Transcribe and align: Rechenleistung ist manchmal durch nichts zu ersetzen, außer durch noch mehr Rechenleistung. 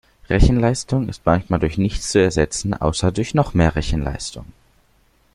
Rechenleistung 0.31 1.09
ist 1.09 1.27
manchmal 1.27 1.59
durch 1.59 1.77
nichts 1.77 2.09
zu 2.09 2.19
ersetzen, 2.19 2.73
außer 2.73 3.11
durch 3.11 3.35
noch 3.35 3.53
mehr 3.53 3.75
Rechenleistung. 3.75 4.45